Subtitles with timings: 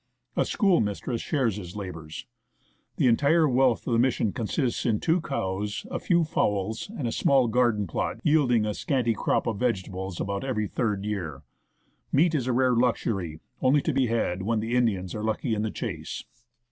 [0.35, 2.25] A schoolmistress shares his labours.
[2.95, 7.11] The entire wealth of the Mission consists in two cows, a few fowls, and a
[7.11, 11.43] small garden plot yielding a scanty crop of vegetables about every third year.
[12.11, 15.61] Meat is a rare luxury, only to be had when the Indians are lucky in
[15.61, 16.23] the chase.